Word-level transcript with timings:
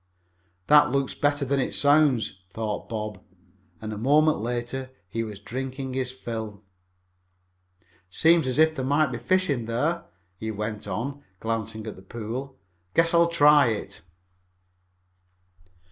"That 0.65 0.91
looks 0.91 1.13
better 1.13 1.45
than 1.45 1.59
it 1.59 1.75
sounds," 1.75 2.41
thought 2.49 2.89
Bob. 2.89 3.21
And 3.79 3.93
a 3.93 3.99
moment 3.99 4.39
later 4.39 4.89
he 5.07 5.23
was 5.23 5.39
drinking 5.39 5.93
his 5.93 6.11
fill. 6.11 6.63
"Seems 8.09 8.47
as 8.47 8.57
if 8.57 8.73
there 8.73 8.83
might 8.83 9.11
be 9.11 9.19
fish 9.19 9.47
in 9.47 9.65
there," 9.65 10.05
he 10.39 10.49
went 10.49 10.87
on, 10.87 11.23
glancing 11.39 11.85
at 11.85 11.97
the 11.97 12.01
pool. 12.01 12.57
"Guess 12.95 13.13
I'll 13.13 13.27
try 13.29 13.67
it." 13.67 14.01